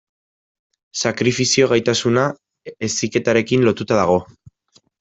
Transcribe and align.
Sakrifizio 1.01 1.67
gaitasuna 1.75 2.25
heziketarekin 2.87 3.69
lotuta 3.71 4.03
dago. 4.05 4.21